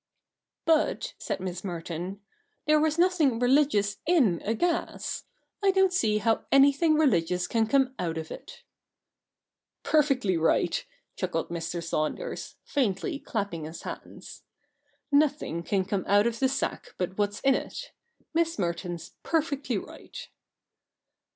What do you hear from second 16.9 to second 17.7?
but what's in